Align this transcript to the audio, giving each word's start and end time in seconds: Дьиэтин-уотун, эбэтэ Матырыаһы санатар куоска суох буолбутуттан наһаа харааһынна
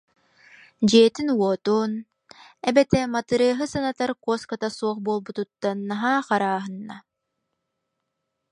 Дьиэтин-уотун, 0.87 1.91
эбэтэ 2.67 2.99
Матырыаһы 3.13 3.65
санатар 3.73 4.11
куоска 4.23 4.55
суох 4.77 4.97
буолбутуттан 5.05 5.77
наһаа 5.89 6.19
харааһынна 6.27 6.95